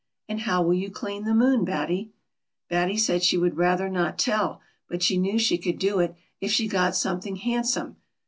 And 0.27 0.39
how 0.39 0.63
will 0.63 0.73
you 0.73 0.89
clean 0.89 1.25
the 1.25 1.35
moon, 1.35 1.63
Batty?" 1.63 2.11
Batty 2.71 2.97
said 2.97 3.21
she 3.21 3.37
would 3.37 3.55
rather 3.55 3.87
not 3.87 4.17
tell, 4.17 4.59
but 4.89 5.03
she 5.03 5.15
knew 5.15 5.37
she 5.37 5.59
could 5.59 5.77
do 5.77 5.99
it, 5.99 6.15
if 6.39 6.51
she 6.51 6.67
got 6.67 6.95
something 6.95 7.35
handsome. 7.35 7.97